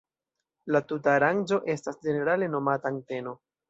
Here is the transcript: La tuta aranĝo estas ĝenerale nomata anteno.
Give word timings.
La 0.75 0.81
tuta 0.93 1.13
aranĝo 1.19 1.61
estas 1.77 2.03
ĝenerale 2.09 2.53
nomata 2.59 2.95
anteno. 2.97 3.41